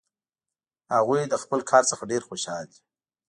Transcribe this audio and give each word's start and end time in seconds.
هغوی 0.95 1.21
له 1.31 1.37
خپل 1.43 1.59
کار 1.71 1.83
څخه 1.91 2.09
ډېر 2.11 2.21
خوشحال 2.27 2.63
دي 2.71 2.79